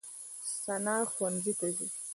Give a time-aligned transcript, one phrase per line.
[0.63, 1.87] ثنا ښوونځي ته ځي.